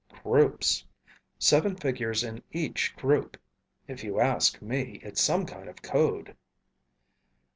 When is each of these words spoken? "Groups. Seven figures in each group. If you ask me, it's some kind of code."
"Groups. 0.23 0.83
Seven 1.37 1.75
figures 1.75 2.23
in 2.23 2.41
each 2.51 2.95
group. 2.95 3.37
If 3.87 4.03
you 4.03 4.19
ask 4.19 4.59
me, 4.59 4.99
it's 5.03 5.21
some 5.21 5.45
kind 5.45 5.69
of 5.69 5.83
code." 5.83 6.35